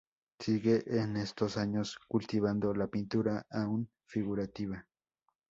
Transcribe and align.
Sigue 0.39 0.81
en 0.99 1.15
estos 1.15 1.57
años 1.57 1.99
cultivando 2.07 2.73
la 2.73 2.87
pintura, 2.87 3.45
aún 3.51 3.87
figurativa. 4.07 4.83